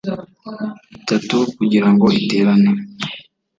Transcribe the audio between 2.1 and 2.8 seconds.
iterane